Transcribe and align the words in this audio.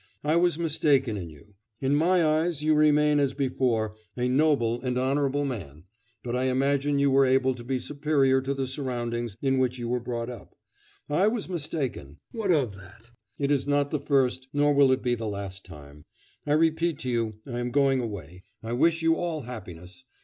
I 0.23 0.35
was 0.35 0.57
mistaken 0.57 1.15
in 1.15 1.29
you. 1.29 1.53
In 1.79 1.93
my 1.93 2.25
eyes 2.25 2.63
you 2.63 2.73
remain 2.73 3.19
as 3.19 3.33
before 3.35 3.95
a 4.17 4.27
noble 4.27 4.81
and 4.81 4.97
honourable 4.97 5.45
man, 5.45 5.83
but 6.23 6.35
I 6.35 6.45
imagined 6.45 6.99
you 6.99 7.11
were 7.11 7.27
able 7.27 7.53
to 7.53 7.63
be 7.63 7.77
superior 7.77 8.41
to 8.41 8.55
the 8.55 8.65
surroundings 8.65 9.37
in 9.43 9.59
which 9.59 9.77
you 9.77 9.87
were 9.87 9.99
brought 9.99 10.31
up. 10.31 10.55
I 11.07 11.27
was 11.27 11.47
mistaken. 11.47 12.17
What 12.31 12.49
of 12.49 12.73
that? 12.77 13.11
It 13.37 13.51
is 13.51 13.67
not 13.67 13.91
the 13.91 13.99
first, 13.99 14.47
nor 14.53 14.73
will 14.73 14.91
it 14.91 15.03
be 15.03 15.13
the 15.13 15.27
last 15.27 15.65
time. 15.67 16.05
I 16.47 16.53
repeat 16.53 16.97
to 17.01 17.09
you, 17.11 17.35
I 17.45 17.59
am 17.59 17.69
going 17.69 17.99
away. 17.99 18.41
I 18.63 18.73
wish 18.73 19.03
you 19.03 19.17
all 19.17 19.41
happiness. 19.41 20.03